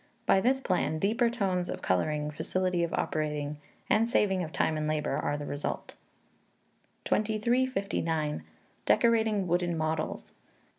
By 0.25 0.41
this 0.41 0.61
plan, 0.61 0.97
deeper 0.97 1.29
tones 1.29 1.69
of 1.69 1.83
colouring, 1.83 2.31
facility 2.31 2.81
of 2.83 2.91
operating, 2.91 3.57
and 3.87 4.09
saving 4.09 4.41
of 4.41 4.51
time 4.51 4.75
and 4.75 4.87
labour, 4.87 5.15
are 5.15 5.37
the 5.37 5.45
result. 5.45 5.93
2359. 7.05 8.41
Decorating 8.87 9.45
Wooden 9.45 9.77
Models. 9.77 10.31